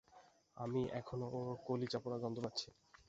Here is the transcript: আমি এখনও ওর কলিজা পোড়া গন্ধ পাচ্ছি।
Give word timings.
আমি 0.57 0.81
এখনও 0.99 1.27
ওর 1.37 1.47
কলিজা 1.67 1.99
পোড়া 2.03 2.17
গন্ধ 2.23 2.37
পাচ্ছি। 2.45 2.67